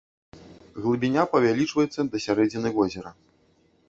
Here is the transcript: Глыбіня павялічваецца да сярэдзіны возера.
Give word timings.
Глыбіня 0.85 1.25
павялічваецца 1.33 1.99
да 2.13 2.17
сярэдзіны 2.25 2.73
возера. 2.79 3.13